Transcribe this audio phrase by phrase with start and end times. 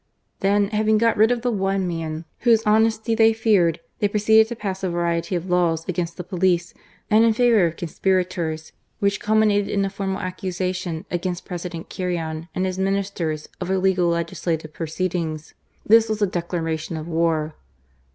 [0.39, 4.47] Then, having got rid of the one man whose honesty they feared, they pro ceeded
[4.47, 6.73] to pass a variety of laws against the police
[7.11, 12.65] and in favour of conspirators, which culminated in a formal accusation against President Carrion and
[12.65, 15.53] his Ministers of illegal legislative proceedings.
[15.85, 17.53] This was a declaration of war.